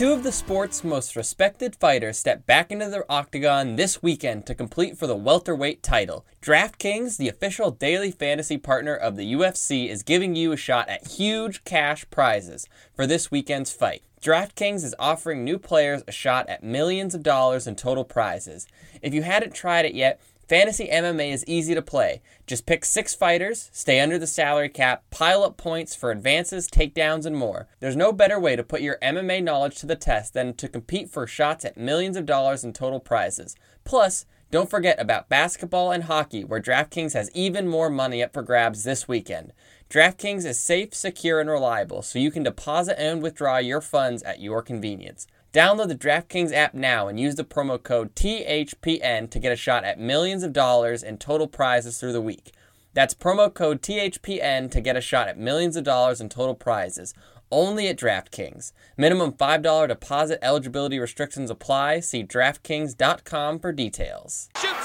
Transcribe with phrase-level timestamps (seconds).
[0.00, 4.54] Two of the sport's most respected fighters step back into the octagon this weekend to
[4.54, 6.24] compete for the welterweight title.
[6.40, 11.06] DraftKings, the official daily fantasy partner of the UFC, is giving you a shot at
[11.06, 14.02] huge cash prizes for this weekend's fight.
[14.22, 18.66] DraftKings is offering new players a shot at millions of dollars in total prizes.
[19.02, 20.18] If you hadn't tried it yet,
[20.50, 22.22] Fantasy MMA is easy to play.
[22.44, 27.24] Just pick six fighters, stay under the salary cap, pile up points for advances, takedowns,
[27.24, 27.68] and more.
[27.78, 31.08] There's no better way to put your MMA knowledge to the test than to compete
[31.08, 33.54] for shots at millions of dollars in total prizes.
[33.84, 38.42] Plus, don't forget about basketball and hockey, where DraftKings has even more money up for
[38.42, 39.52] grabs this weekend.
[39.88, 44.40] DraftKings is safe, secure, and reliable, so you can deposit and withdraw your funds at
[44.40, 45.28] your convenience.
[45.52, 49.82] Download the DraftKings app now and use the promo code THPN to get a shot
[49.82, 52.52] at millions of dollars in total prizes through the week.
[52.94, 57.14] That's promo code THPN to get a shot at millions of dollars in total prizes.
[57.50, 58.72] Only at DraftKings.
[58.96, 61.98] Minimum $5 deposit eligibility restrictions apply.
[61.98, 64.50] See DraftKings.com for details.
[64.56, 64.76] Shoot,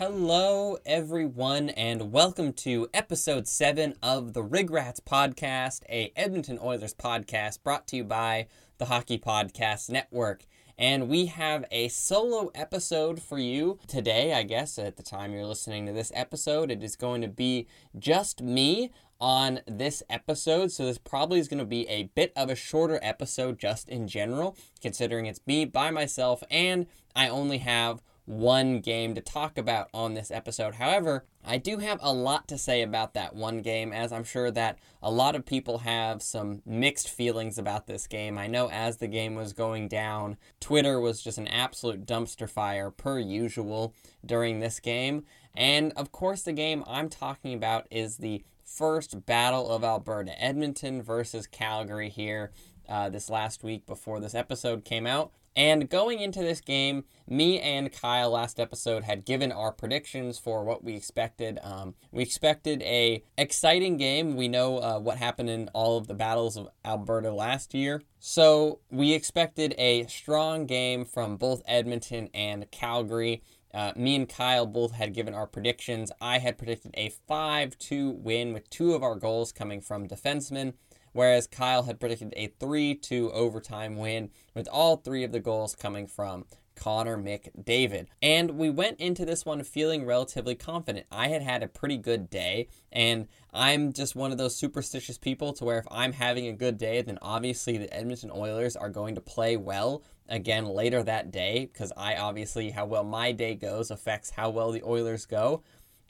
[0.00, 6.94] Hello, everyone, and welcome to episode 7 of the Rig Rats podcast, a Edmonton Oilers
[6.94, 8.46] podcast brought to you by
[8.78, 10.46] the Hockey Podcast Network.
[10.78, 15.44] And we have a solo episode for you today, I guess, at the time you're
[15.44, 16.70] listening to this episode.
[16.70, 17.66] It is going to be
[17.98, 22.48] just me on this episode, so this probably is going to be a bit of
[22.48, 28.00] a shorter episode just in general, considering it's me by myself and I only have
[28.30, 30.76] one game to talk about on this episode.
[30.76, 34.52] However, I do have a lot to say about that one game, as I'm sure
[34.52, 38.38] that a lot of people have some mixed feelings about this game.
[38.38, 42.90] I know as the game was going down, Twitter was just an absolute dumpster fire,
[42.92, 45.24] per usual, during this game.
[45.56, 51.02] And of course, the game I'm talking about is the first Battle of Alberta, Edmonton
[51.02, 52.52] versus Calgary here.
[52.88, 55.32] Uh, this last week before this episode came out.
[55.56, 60.64] And going into this game, me and Kyle last episode had given our predictions for
[60.64, 61.58] what we expected.
[61.62, 64.36] Um, we expected a exciting game.
[64.36, 68.80] We know uh, what happened in all of the battles of Alberta last year, so
[68.90, 73.42] we expected a strong game from both Edmonton and Calgary.
[73.72, 76.10] Uh, me and Kyle both had given our predictions.
[76.20, 80.74] I had predicted a 5 2 win with two of our goals coming from defensemen
[81.12, 85.74] whereas Kyle had predicted a 3 2 overtime win, with all three of the goals
[85.74, 86.44] coming from
[86.80, 88.06] Connor McDavid.
[88.22, 91.06] And we went into this one feeling relatively confident.
[91.12, 95.52] I had had a pretty good day, and I'm just one of those superstitious people
[95.54, 99.14] to where if I'm having a good day, then obviously the Edmonton Oilers are going
[99.14, 103.90] to play well again later that day, because I obviously, how well my day goes
[103.90, 105.62] affects how well the Oilers go.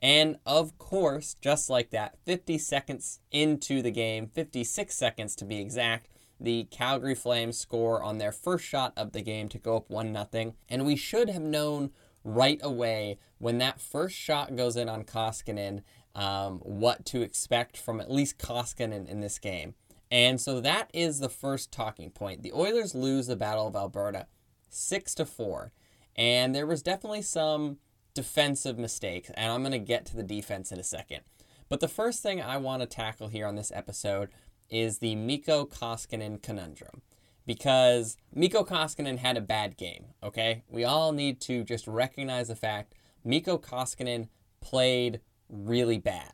[0.03, 5.61] And of course, just like that, 50 seconds into the game, 56 seconds to be
[5.61, 6.09] exact,
[6.41, 10.17] the Calgary Flames score on their first shot of the game to go up 1
[10.33, 10.55] 0.
[10.69, 11.91] And we should have known
[12.25, 15.83] right away when that first shot goes in on Koskinen
[16.15, 19.75] um, what to expect from at least Koskinen in this game.
[20.11, 22.43] And so that is the first talking point.
[22.43, 24.27] The Oilers lose the Battle of Alberta
[24.71, 25.73] 6 to 4.
[26.17, 27.79] And there was definitely some
[28.15, 31.21] defensive mistakes, and I'm going to get to the defense in a second.
[31.69, 34.31] But the first thing I want to tackle here on this episode
[34.69, 37.03] is the Mikko Koskinen conundrum.
[37.47, 40.63] Because Mikko Koskinen had a bad game, okay?
[40.69, 42.95] We all need to just recognize the fact
[43.25, 44.29] Mikko Koskinen
[44.61, 46.33] played really bad.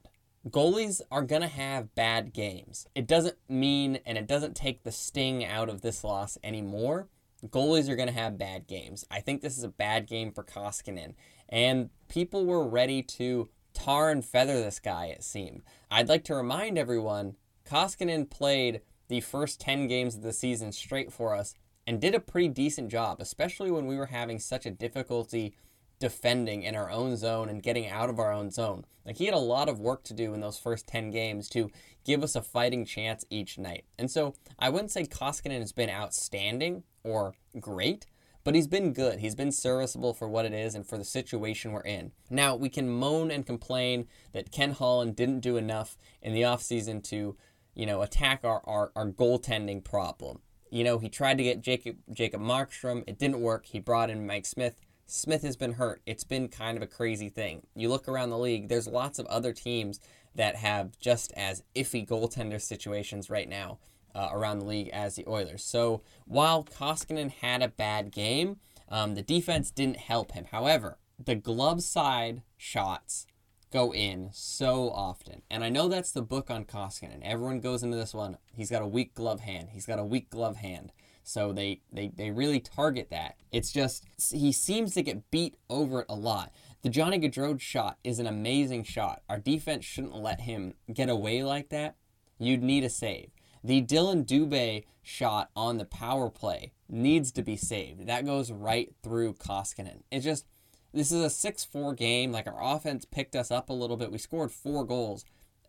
[0.49, 2.87] Goalies are going to have bad games.
[2.95, 7.09] It doesn't mean and it doesn't take the sting out of this loss anymore.
[7.47, 9.05] Goalies are going to have bad games.
[9.11, 11.15] I think this is a bad game for Koskinen
[11.49, 15.63] and people were ready to tar and feather this guy, it seemed.
[15.91, 17.37] I'd like to remind everyone
[17.69, 21.55] Koskinen played the first 10 games of the season straight for us
[21.87, 25.55] and did a pretty decent job, especially when we were having such a difficulty
[25.99, 28.85] defending in our own zone and getting out of our own zone.
[29.05, 31.71] Like he had a lot of work to do in those first 10 games to
[32.05, 33.85] give us a fighting chance each night.
[33.99, 38.07] And so I wouldn't say Koskinen has been outstanding or great,
[38.47, 39.19] but he's been good.
[39.19, 42.13] He's been serviceable for what it is and for the situation we're in.
[42.31, 47.03] Now, we can moan and complain that Ken Holland didn't do enough in the offseason
[47.09, 47.37] to,
[47.75, 50.43] you know, attack our, our, our goaltending problem.
[50.71, 53.03] You know, he tried to get Jacob Jacob Markstrom.
[53.09, 53.67] It didn't work.
[53.67, 54.81] He brought in Mike Smith.
[55.07, 56.01] Smith has been hurt.
[56.07, 57.67] It's been kind of a crazy thing.
[57.75, 59.99] You look around the league, there's lots of other teams
[60.37, 63.81] that have just as iffy goaltender situations right now
[64.17, 65.63] uh, around the league as the Oilers.
[65.63, 68.57] So while Koskinen had a bad game,
[68.89, 70.47] um, the defense didn't help him.
[70.51, 73.27] However, the glove side shots
[73.73, 75.43] go in so often.
[75.51, 77.21] And I know that's the book on Koskinen.
[77.23, 78.39] Everyone goes into this one.
[78.55, 79.69] He's got a weak glove hand.
[79.73, 80.93] He's got a weak glove hand.
[81.23, 83.37] So they, they, they really target that.
[83.51, 86.53] It's just, he seems to get beat over it a lot.
[86.83, 89.23] The Johnny Gaudreau shot is an amazing shot.
[89.29, 91.97] Our defense shouldn't let him get away like that.
[92.39, 93.31] You'd need a save.
[93.67, 98.07] The Dillon Dubé shot on the power play needs to be saved.
[98.07, 100.03] That goes right through Koskinen.
[100.09, 100.47] It just,
[100.95, 102.31] this is a 6 4 game.
[102.31, 104.13] Like our offense picked us up a little bit.
[104.13, 105.25] We scored four goals.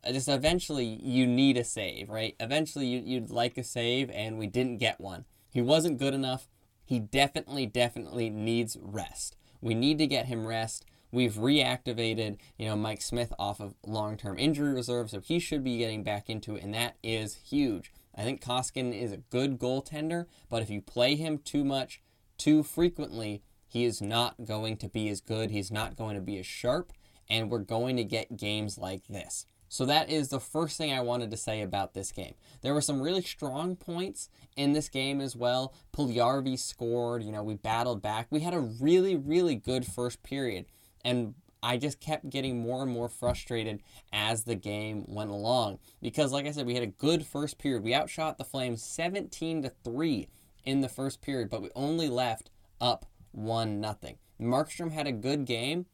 [0.06, 2.36] Uh, just eventually, you need a save, right?
[2.40, 5.26] Eventually, you, you'd like a save, and we didn't get one.
[5.50, 6.48] He wasn't good enough.
[6.86, 9.36] He definitely, definitely needs rest.
[9.60, 10.86] We need to get him rest.
[11.12, 15.78] We've reactivated, you know, Mike Smith off of long-term injury reserve, so he should be
[15.78, 17.92] getting back into it, and that is huge.
[18.16, 22.02] I think Koskinen is a good goaltender, but if you play him too much,
[22.38, 25.52] too frequently, he is not going to be as good.
[25.52, 26.92] He's not going to be as sharp,
[27.30, 29.46] and we're going to get games like this.
[29.70, 32.36] So that is the first thing I wanted to say about this game.
[32.62, 35.74] There were some really strong points in this game as well.
[35.96, 38.28] Puljujarvi scored, you know, we battled back.
[38.30, 40.66] We had a really, really good first period.
[41.08, 43.82] And I just kept getting more and more frustrated
[44.12, 47.84] as the game went along because like I said we had a good first period.
[47.84, 50.28] We outshot the Flames 17 to 3
[50.66, 52.52] in the first period, but we only left
[52.82, 54.18] up 1 nothing.
[54.40, 55.86] Markstrom had a good game.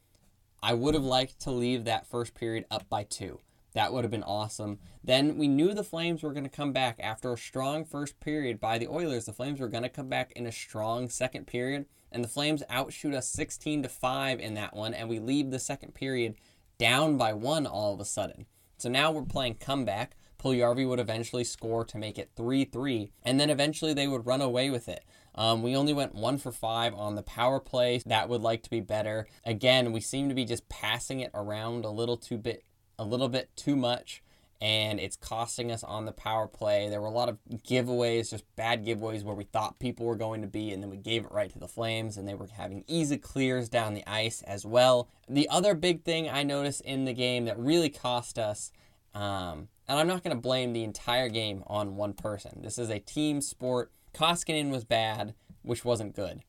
[0.64, 3.40] I would have liked to leave that first period up by 2.
[3.74, 4.80] That would have been awesome.
[5.04, 8.60] Then we knew the Flames were going to come back after a strong first period
[8.60, 9.26] by the Oilers.
[9.26, 12.64] The Flames were going to come back in a strong second period and the Flames
[12.70, 16.36] outshoot us 16 to 5 in that one, and we leave the second period
[16.78, 18.46] down by one all of a sudden.
[18.78, 20.16] So now we're playing comeback.
[20.40, 24.42] Puljujarvi would eventually score to make it 3 3, and then eventually they would run
[24.42, 25.04] away with it.
[25.36, 28.02] Um, we only went one for five on the power play.
[28.06, 29.28] That would like to be better.
[29.44, 32.64] Again, we seem to be just passing it around a little too bit,
[33.04, 34.24] a little bit too much
[34.64, 36.88] and it's costing us on the power play.
[36.88, 40.42] There were a lot of giveaways, just bad giveaways where we thought people were going
[40.42, 42.86] to be, and then we gave it right to the Flames, and they were having
[42.88, 45.10] easy clears down the ice as well.
[45.28, 48.72] The other big thing I noticed in the game that really cost us,
[49.14, 52.62] um, and I'm not going to blame the entire game on one person.
[52.62, 53.92] This is a team sport.
[54.14, 55.34] Koskinen was bad,
[55.64, 56.42] which wasn't good.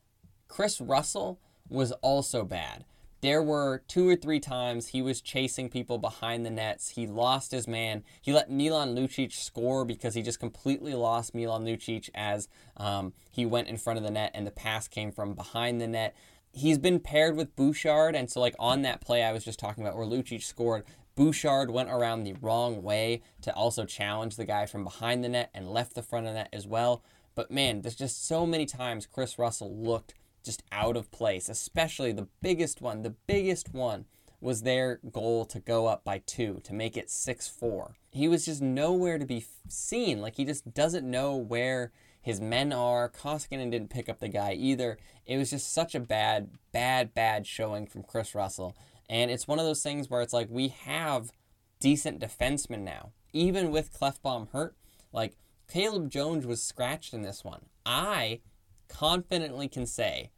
[0.47, 2.85] Kris Russell was also bad.
[3.25, 6.91] There were two or three times he was chasing people behind the nets.
[6.91, 8.05] He lost his man.
[8.21, 13.47] He let Milan Lucic score because he just completely lost Milan Lucic as um, he
[13.47, 16.15] went in front of the net and the pass came from behind the net.
[16.53, 19.82] He's been paired with Bouchard, and so like on that play I was just talking
[19.82, 20.85] about where Lucic scored,
[21.15, 25.49] Bouchard went around the wrong way to also challenge the guy from behind the net
[25.55, 27.03] and left the front of the net as well.
[27.35, 30.12] But man, there's just so many times Kris Russell looked
[30.44, 33.02] just out of place, especially the biggest one.
[33.02, 34.05] The biggest one
[34.41, 37.96] was their goal to go up by two, to make it 6 4.
[38.10, 40.20] He was just nowhere to be seen.
[40.20, 43.08] Like, he just doesn't know where his men are.
[43.08, 44.98] Koskinen didn't pick up the guy either.
[45.27, 48.77] It was just such a bad, bad, bad showing from Kris Russell.
[49.08, 51.32] And it's one of those things where it's like we have
[51.81, 53.13] decent defensemen now.
[53.32, 54.77] Even with Klefbom hurt,
[55.13, 55.36] like
[55.69, 57.67] Caleb Jones was scratched in this one.
[57.84, 58.41] I
[58.94, 60.31] confidently can say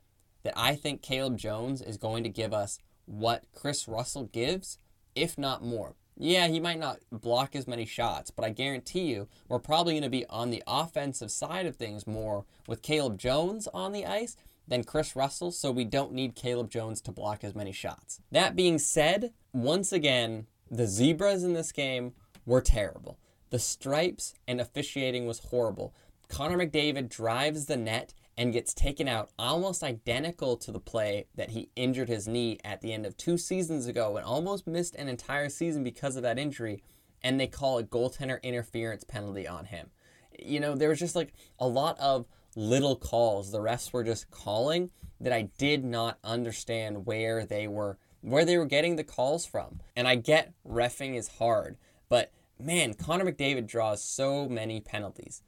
[0.42, 4.78] that I think Caleb Jones is going to give us what Kris Russell gives,
[5.14, 5.94] if not more.
[6.18, 10.02] Yeah, he might not block as many shots, but I guarantee you we're probably going
[10.04, 14.36] to be on the offensive side of things more with Caleb Jones on the ice
[14.66, 18.20] than Kris Russell, so we don't need Caleb Jones to block as many shots.
[18.32, 22.14] That being said, once again, the Zebras in this game
[22.46, 23.18] were terrible.
[23.50, 25.94] The stripes and officiating was horrible.
[26.28, 31.50] Connor McDavid drives the net and gets taken out almost identical to the play that
[31.50, 35.09] he injured his knee at the end of two seasons ago and almost missed an
[35.09, 36.83] entire season because of that injury.
[37.23, 39.90] And they call a goaltender interference penalty on him.
[40.38, 44.31] You know, there was just like a lot of little calls the refs were just
[44.31, 44.90] calling
[45.21, 49.81] that I did not understand where they were where they were getting the calls from.
[49.95, 51.76] And I get refing is hard,
[52.09, 55.43] but man, Connor McDavid draws so many penalties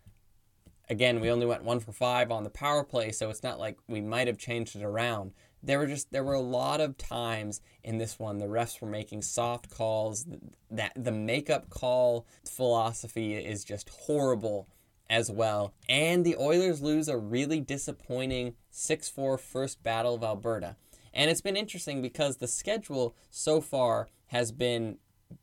[0.88, 3.78] again, we only went one for five on the power play, so it's not like
[3.88, 5.32] we might have changed it around.
[5.62, 8.88] There were just there were a lot of times in this one the refs were
[8.88, 10.26] making soft calls.
[10.70, 14.68] That the makeup call philosophy is just horrible
[15.10, 15.74] as well.
[15.88, 20.76] And the Oilers lose a really disappointing 6-4 first battle of Alberta.
[21.14, 24.98] And it's been interesting because the schedule so far has been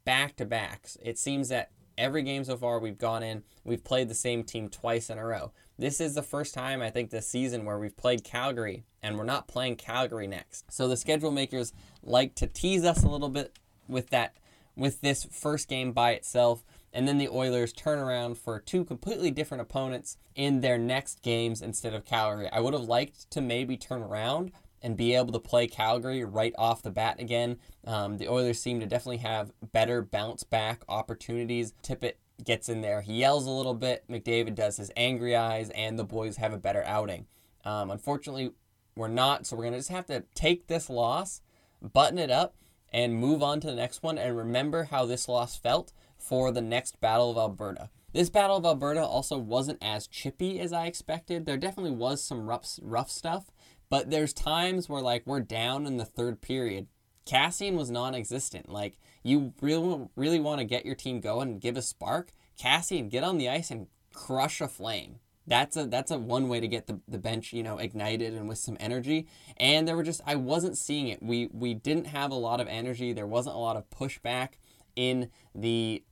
[0.06, 0.98] back to backs.
[1.02, 4.70] It seems that every game so far we've gone in, we've played the same team
[4.70, 5.52] twice in a row.
[5.78, 9.24] This is the first time I think this season where we've played Calgary and we're
[9.26, 10.72] not playing Calgary next.
[10.72, 14.38] So the schedule makers like to tease us a little bit with that
[14.76, 19.30] with this first game by itself and then the Oilers turn around for two completely
[19.30, 22.50] different opponents in their next games instead of Calgary.
[22.52, 24.54] I would have liked to maybe turn around
[24.86, 27.58] and be able to play Calgary right off the bat again.
[27.88, 31.74] Um, the Oilers seem to definitely have better bounce back opportunities.
[31.82, 32.14] Tippett
[32.44, 34.04] gets in there, he yells a little bit.
[34.08, 37.26] McDavid does his angry eyes, and the boys have a better outing.
[37.64, 38.52] Um, unfortunately,
[38.96, 41.42] we're not, so we're going to just have to take this loss,
[41.82, 42.56] button it up,
[42.94, 46.62] and move on to the next one, and remember how this loss felt for the
[46.62, 47.90] next Battle of Alberta.
[48.14, 51.46] This Battle of Alberta also wasn't as chippy as I expected.
[51.46, 53.52] There definitely was some rough, rough stuff,
[53.90, 56.88] but there's times where like we're down in the third period.
[57.26, 58.70] Kassian was non-existent.
[58.70, 62.32] Like you really really want to get your team going and give a spark.
[62.60, 65.20] Kassian, get on the ice and crush a flame.
[65.48, 68.48] That's a that's a one way to get the, the bench, you know, ignited and
[68.48, 69.28] with some energy.
[69.58, 71.22] And there were just I wasn't seeing it.
[71.22, 73.14] We we didn't have a lot of energy.
[73.14, 74.54] There wasn't a lot of pushback
[74.96, 76.04] in the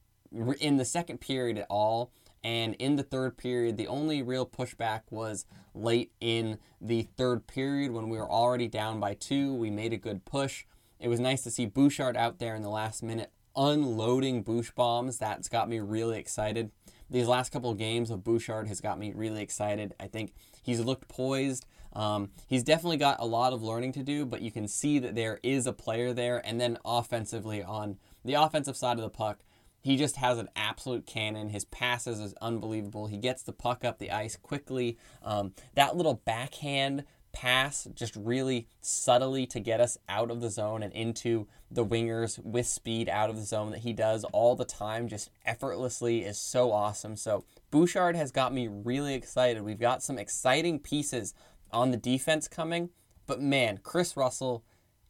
[0.59, 2.11] in the second period at all.
[2.43, 7.91] And in the third period, the only real pushback was late in the third period
[7.91, 9.53] when we were already down by two.
[9.53, 10.65] We made a good push.
[10.99, 15.17] It was nice to see Bouchard out there in the last minute unloading Bouch bombs.
[15.17, 16.71] That's got me really excited.
[17.09, 19.93] These last couple of games of Bouchard has got me really excited.
[19.99, 20.33] I think
[20.63, 21.65] he's looked poised.
[21.93, 25.13] Um, he's definitely got a lot of learning to do, but you can see that
[25.13, 26.41] there is a player there.
[26.45, 29.39] And then offensively, on the offensive side of the puck,
[29.83, 31.49] he just has an absolute cannon.
[31.49, 33.07] His passes is unbelievable.
[33.07, 34.97] He gets the puck up the ice quickly.
[35.21, 40.83] Um, that little backhand pass just really subtly to get us out of the zone
[40.83, 44.63] and into the wingers with speed out of the zone that he does all the
[44.63, 47.17] time just effortlessly is so awesome.
[47.17, 49.63] So Bouchard has got me really excited.
[49.63, 51.33] We've got some exciting pieces
[51.71, 52.91] on the defense coming,
[53.25, 54.63] but man, Kris Russell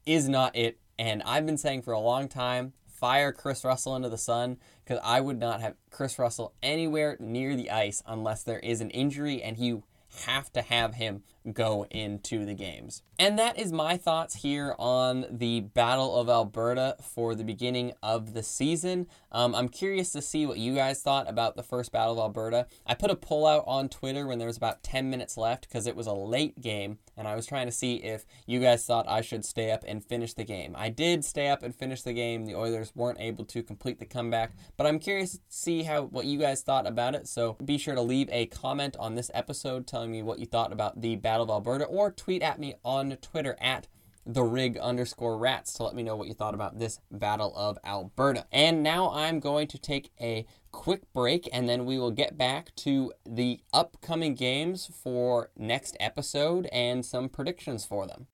[0.06, 0.80] is not it.
[0.98, 4.98] And I've been saying for a long time, fire Kris Russell into the sun because
[5.04, 9.44] I would not have Kris Russell anywhere near the ice unless there is an injury
[9.44, 9.84] and you
[10.26, 13.04] have to have him go into the games.
[13.20, 18.34] And that is my thoughts here on the Battle of Alberta for the beginning of
[18.34, 19.08] the season.
[19.32, 22.68] Um, I'm curious to see what you guys thought about the first Battle of Alberta.
[22.88, 25.86] I put a poll out on Twitter when there was about 10 minutes left because
[25.86, 29.08] it was a late game, and I was trying to see if you guys thought
[29.08, 30.76] I should stay up and finish the game.
[30.78, 32.46] I did stay up and finish the game.
[32.46, 36.26] The Oilers weren't able to complete the comeback, but I'm curious to see how what
[36.26, 37.28] you guys thought about it.
[37.28, 40.72] So be sure to leave a comment on this episode telling me what you thought
[40.72, 43.88] about the Battle of Alberta, or tweet at me on Twitter at
[44.26, 47.78] the rig underscore rats to let me know what you thought about this Battle of
[47.84, 48.46] Alberta.
[48.54, 52.74] And now I'm going to take a quick break and then we will get back
[52.78, 58.28] to the upcoming games for next episode and some predictions for them.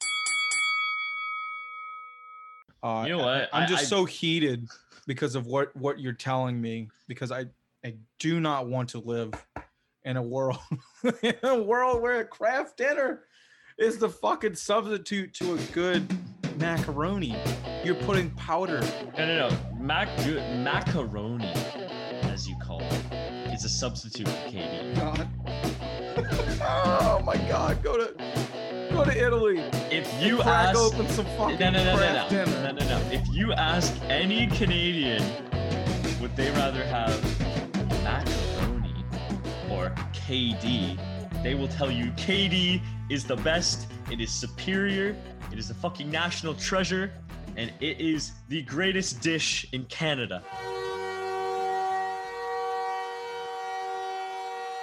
[2.82, 3.50] Uh, You know what?
[3.52, 4.68] I'm I- just I- so heated
[5.08, 7.46] because of what what you're telling me because I
[7.84, 9.34] I do not want to live
[10.06, 10.60] in a world
[11.24, 13.24] in a world where a Kraft Dinner
[13.78, 16.06] is the fucking substitute to a good
[16.58, 17.36] macaroni.
[17.84, 18.82] You're putting powder.
[19.18, 19.58] No, no, no.
[19.80, 20.10] Mac-
[20.58, 21.52] macaroni,
[22.24, 24.96] as you call it, is a substitute for KD.
[24.96, 25.28] God.
[26.62, 27.82] oh my God!
[27.82, 28.14] Go to
[28.92, 29.60] go to Italy.
[29.92, 32.62] If you crack ask, open some fucking no, no, no, no, craft no, dinner.
[32.64, 33.12] no, no, no.
[33.12, 35.24] If you ask any Canadian,
[36.20, 37.39] would they rather have
[40.14, 40.98] KD?
[41.44, 43.88] They will tell you KD is the best.
[44.12, 45.16] It is superior.
[45.52, 47.12] It is a fucking national treasure,
[47.58, 50.44] and it is the greatest dish in Canada.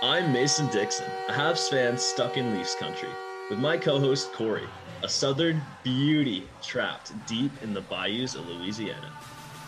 [0.03, 3.09] I'm Mason Dixon, a Habs fan stuck in Leafs country,
[3.49, 4.69] with my co host Corey,
[5.03, 9.11] a southern beauty trapped deep in the bayous of Louisiana.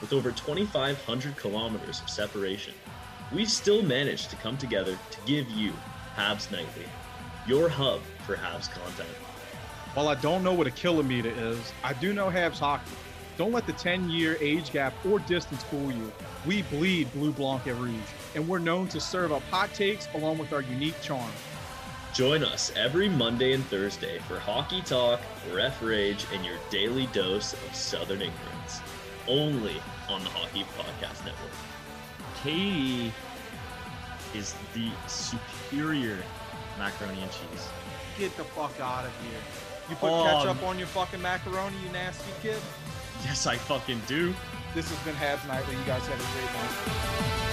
[0.00, 2.74] With over 2,500 kilometers of separation,
[3.32, 5.72] we still managed to come together to give you
[6.16, 6.86] Habs Nightly,
[7.46, 9.08] your hub for Habs content.
[9.94, 12.90] While I don't know what a kilometer is, I do know Habs hockey.
[13.36, 16.12] Don't let the 10 year age gap or distance fool you.
[16.46, 20.38] We bleed Blue Blanc at Reed's, and we're known to serve up hot takes along
[20.38, 21.30] with our unique charm.
[22.14, 25.20] Join us every Monday and Thursday for Hockey Talk,
[25.52, 28.80] Ref Rage, and your daily dose of Southern ignorance.
[29.28, 29.76] Only
[30.08, 31.52] on the Hockey Podcast Network.
[32.42, 33.10] KD
[34.34, 36.18] is the superior
[36.78, 37.68] macaroni and cheese.
[38.18, 39.40] Get the fuck out of here.
[39.88, 40.24] You put Oh.
[40.24, 42.60] ketchup on your fucking macaroni, you nasty kid.
[43.24, 44.34] Yes, I fucking do.
[44.74, 45.74] This has been Habs Nightly.
[45.74, 47.47] You guys have a great one.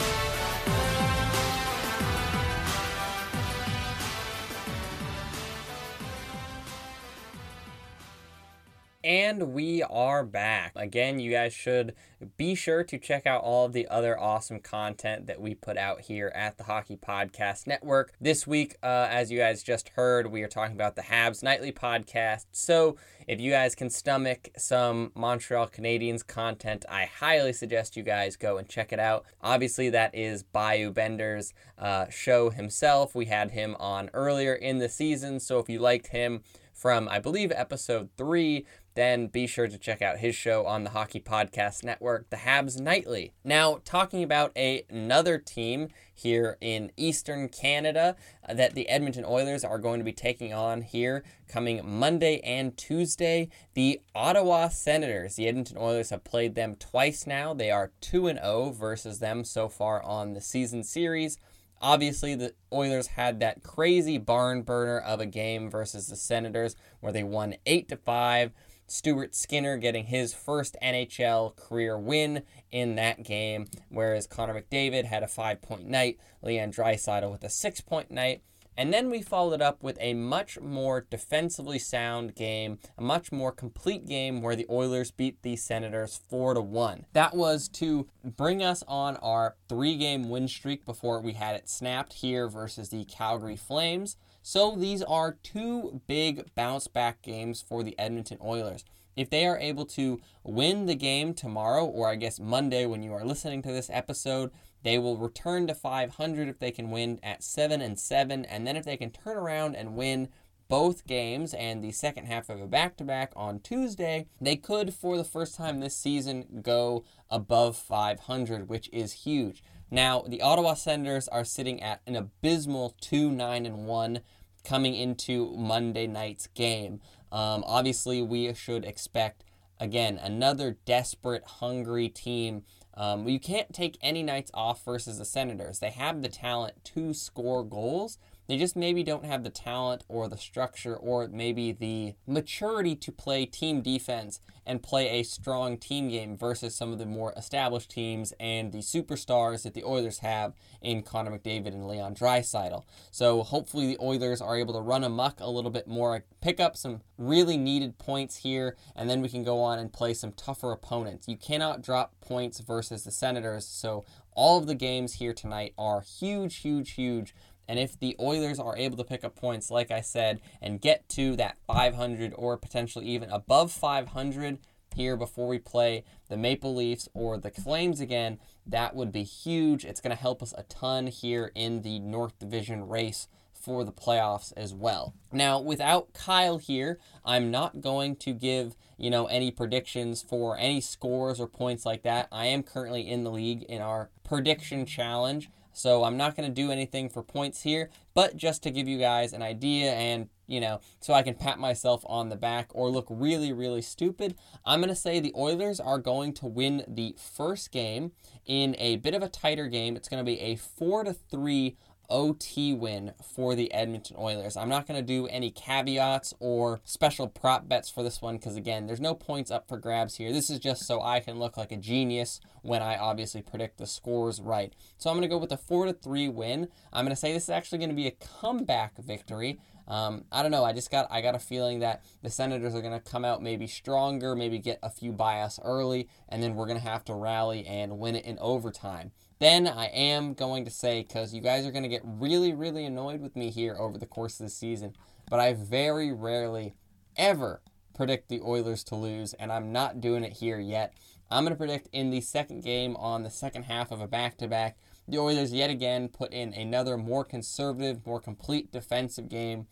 [9.05, 10.71] And we are back.
[10.75, 11.93] Again, you guys should
[12.38, 16.01] be sure to check out all of the other awesome content that we put out
[16.01, 18.13] here at the Hockey Podcast Network.
[18.19, 21.71] This week, uh, as you guys just heard, we are talking about the Habs Nightly
[21.71, 22.45] Podcast.
[22.51, 22.97] So,
[23.27, 28.57] if you guys can stomach some Montreal Canadiens content, I highly suggest you guys go
[28.57, 29.25] and check it out.
[29.39, 33.13] Obviously, that is Bayou Bender's uh, show himself.
[33.13, 35.39] We had him on earlier in the season.
[35.39, 36.41] So, if you liked him,
[36.75, 40.89] from I believe episode three, then be sure to check out his show on the
[40.89, 43.33] Hockey Podcast Network, The Habs Nightly.
[43.43, 48.15] Now, talking about a, another team here in Eastern Canada
[48.47, 52.75] uh, that the Edmonton Oilers are going to be taking on here coming Monday and
[52.77, 55.35] Tuesday, the Ottawa Senators.
[55.35, 57.53] The Edmonton Oilers have played them twice now.
[57.53, 61.37] They are 2 and 0 versus them so far on the season series.
[61.81, 67.11] Obviously, the Oilers had that crazy barn burner of a game versus the Senators where
[67.11, 68.51] they won 8 to 5.
[68.88, 75.24] Stuart Skinner getting his first NHL career win in that game, whereas Connor McDavid had
[75.24, 78.42] a five point night, Leon Draisaitl with a six point night.
[78.77, 83.51] And then we followed up with a much more defensively sound game, a much more
[83.51, 87.06] complete game where the Oilers beat the Senators 4 to 1.
[87.13, 92.13] That was to bring us on our 3-game win streak before we had it snapped
[92.13, 94.18] here versus the Calgary Flames.
[94.47, 98.85] So these are two big bounce back games for the Edmonton Oilers.
[99.15, 103.11] If they are able to win the game tomorrow, or I guess Monday when you
[103.13, 104.51] are listening to this episode,
[104.83, 108.45] they will return to 500 if they can win at 7 and 7.
[108.45, 110.29] And then if they can turn around and win
[110.67, 114.93] both games and the second half of a back to back on Tuesday, they could,
[114.93, 119.63] for the first time this season, go above 500, which is huge.
[119.91, 124.19] Now, the Ottawa Senators are sitting at an abysmal 2 9 and 1
[124.65, 126.99] coming into Monday night's game.
[127.32, 129.43] Um, obviously, we should expect,
[129.80, 132.63] again, another desperate, hungry team.
[132.95, 135.80] Um, you can't take any nights off versus the Senators.
[135.80, 138.17] They have the talent to score goals.
[138.47, 143.12] They just maybe don't have the talent or the structure or maybe the maturity to
[143.12, 147.91] play team defense and play a strong team game versus some of the more established
[147.91, 152.84] teams and the superstars that the Oilers have in Connor McDavid and Leon Draisaitl.
[153.12, 156.77] So hopefully the Oilers are able to run amok a little bit more, pick up
[156.77, 160.71] some really needed points here, and then we can go on and play some tougher
[160.71, 161.27] opponents.
[161.27, 164.03] You cannot drop points versus the Senators, so
[164.36, 167.34] all of the games here tonight are huge, huge, huge
[167.67, 171.08] and if the Oilers are able to pick up points, like I said, and get
[171.10, 174.60] to that 500 or potentially even above 500
[174.95, 179.86] here before we play the Maple Leafs or the Flames again, that would be huge.
[179.86, 183.28] It's going to help us a ton here in the North Division race
[183.65, 185.15] for the playoffs as well.
[185.34, 190.80] Now, without Kyle here, I'm not going to give, you know, any predictions for any
[190.80, 192.28] scores or points like that.
[192.32, 195.49] I am currently in the league in our prediction challenge.
[195.73, 198.97] So I'm not going to do anything for points here, but just to give you
[198.97, 202.89] guys an idea and, you know, so I can pat myself on the back or
[202.89, 207.13] look really, really stupid, I'm going to say the Oilers are going to win the
[207.19, 208.13] first game
[208.45, 209.97] in a bit of a tighter game.
[209.97, 211.75] It's going to be a 4 to 3
[212.10, 214.58] OT win for the Edmonton Oilers.
[214.58, 218.56] I'm not going to do any caveats or special prop bets for this one because,
[218.56, 220.32] again, there's no points up for grabs here.
[220.32, 223.88] This is just so I can look like a genius when I obviously predict the
[223.88, 224.74] scores right.
[224.98, 226.68] So I'm going to go with a 4 to 3 win.
[226.91, 229.60] I'm going to say this is actually going to be a comeback victory.
[229.88, 230.63] Um, I don't know.
[230.63, 233.41] I just got I got a feeling that the Senators are going to come out
[233.41, 237.06] maybe stronger, maybe get a few by us early, and then we're going to have
[237.06, 239.12] to rally and win it in overtime.
[239.39, 242.86] Then I am going to say, because you guys are going to get really, really
[242.86, 244.93] annoyed with me here over the course of the season,
[245.30, 246.76] but I very rarely
[247.17, 247.62] ever
[247.93, 250.93] predict the Oilers to lose, and I'm not doing it here yet.
[251.30, 254.38] I'm going to predict in the second game on the second half of a back
[254.38, 259.68] to back, the Oilers yet again put in another more conservative, more complete defensive game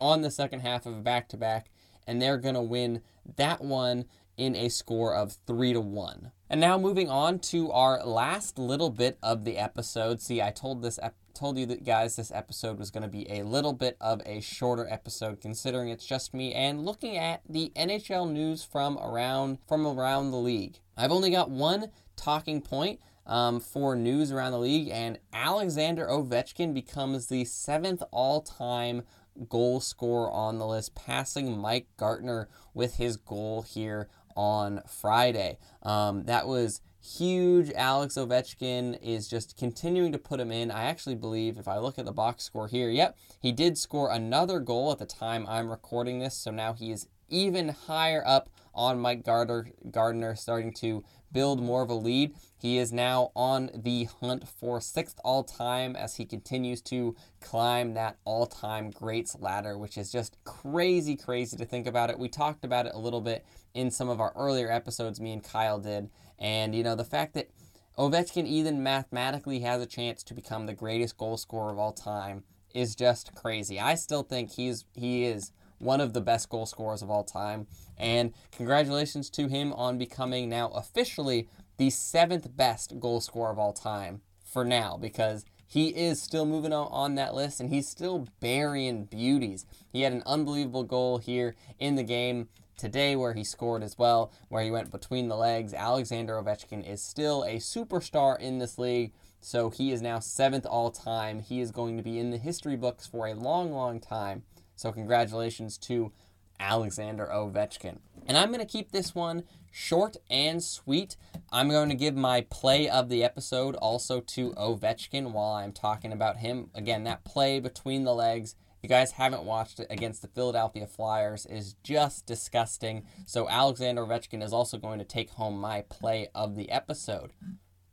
[0.00, 1.70] on the second half of a back to back,
[2.06, 3.02] and they're going to win
[3.36, 4.04] that one
[4.36, 6.30] in a score of 3 to 1.
[6.50, 10.20] And now moving on to our last little bit of the episode.
[10.20, 13.30] See, I told this ep- told you that guys this episode was going to be
[13.30, 17.70] a little bit of a shorter episode considering it's just me and looking at the
[17.76, 20.78] NHL news from around from around the league.
[20.96, 26.72] I've only got one talking point um, for news around the league, and Alexander Ovechkin
[26.72, 29.02] becomes the seventh all-time
[29.48, 35.58] goal scorer on the list, passing Mike Gartner with his goal here on Friday.
[35.82, 37.70] Um, that was huge.
[37.72, 40.70] Alex Ovechkin is just continuing to put him in.
[40.70, 44.10] I actually believe, if I look at the box score here, yep, he did score
[44.10, 48.48] another goal at the time I'm recording this, so now he is even higher up
[48.74, 52.34] on Mike Gartner, Gartner starting to build more of a lead.
[52.58, 57.94] He is now on the hunt for sixth all time as he continues to climb
[57.94, 62.18] that all time greats ladder, which is just crazy, crazy to think about it.
[62.18, 65.44] We talked about it a little bit in some of our earlier episodes, me and
[65.44, 66.08] Kyle did.
[66.38, 67.50] And, you know, the fact that
[67.98, 72.44] Ovechkin even mathematically has a chance to become the greatest goal scorer of all time
[72.74, 73.80] is just crazy.
[73.80, 77.66] I still think he's he is one of the best goal scorers of all time.
[77.98, 83.72] And congratulations to him on becoming now officially the seventh best goal scorer of all
[83.72, 89.04] time for now, because he is still moving on that list and he's still burying
[89.04, 89.66] beauties.
[89.92, 94.32] He had an unbelievable goal here in the game today where he scored as well,
[94.48, 95.74] where he went between the legs.
[95.74, 99.12] Alexander Ovechkin is still a superstar in this league.
[99.40, 101.40] So he is now seventh all time.
[101.40, 104.42] He is going to be in the history books for a long, long time.
[104.76, 106.12] So, congratulations to
[106.60, 107.98] Alexander Ovechkin.
[108.26, 111.16] And I'm going to keep this one short and sweet.
[111.52, 116.12] I'm going to give my play of the episode also to Ovechkin while I'm talking
[116.12, 116.70] about him.
[116.74, 118.54] Again, that play between the legs.
[118.76, 123.04] If you guys haven't watched it against the Philadelphia Flyers is just disgusting.
[123.26, 127.32] So Alexander Ovechkin is also going to take home my play of the episode.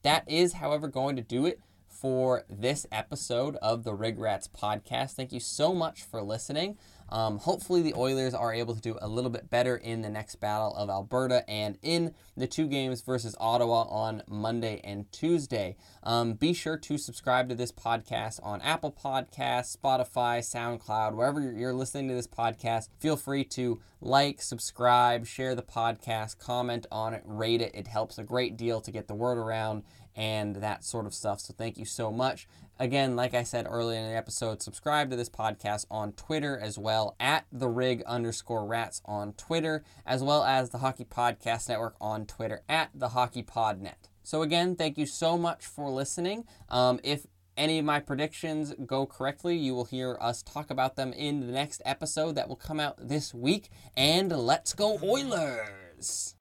[0.04, 1.60] That is, however, going to do it
[2.04, 5.12] for this episode of the Rig Rats podcast.
[5.12, 6.78] Thank you so much for listening.
[7.14, 10.38] Um, hopefully, the Oilers are able to do a little bit better in the next
[10.38, 15.76] battle of Alberta and in the two games versus Ottawa on Monday and Tuesday.
[16.02, 21.72] Um, be sure to subscribe to this podcast on Apple Podcasts, Spotify, SoundCloud, wherever you're
[21.72, 22.90] listening to this podcast.
[23.00, 27.76] Feel free to like, subscribe, share the podcast, comment on it, rate it.
[27.76, 29.84] It helps a great deal to get the word around
[30.16, 31.40] and that sort of stuff.
[31.42, 32.48] So thank you so much.
[32.84, 36.78] Again, like I said earlier in the episode, subscribe to this podcast on Twitter as
[36.78, 41.96] well, at the rig underscore rats on Twitter, as well as the Hockey Podcast Network
[42.02, 44.10] on Twitter at the Hockey Pod Net.
[44.22, 46.44] So again, thank you so much for listening.
[46.68, 51.14] Um, if any of my predictions go correctly, you will hear us talk about them
[51.14, 53.70] in the next episode that will come out this week.
[53.96, 56.36] And let's go Oilers!